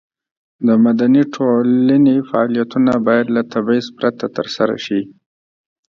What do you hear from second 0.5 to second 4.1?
د مدني ټولنې فعالیتونه باید له تبعیض